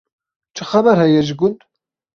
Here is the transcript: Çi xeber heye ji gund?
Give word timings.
Çi 0.55 0.63
xeber 0.69 0.97
heye 1.03 1.21
ji 1.27 1.33
gund? 1.39 1.59